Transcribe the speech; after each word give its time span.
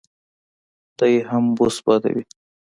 دی 0.97 1.13
هم 1.29 1.43
بوس 1.55 1.75
بادوي. 1.85 2.23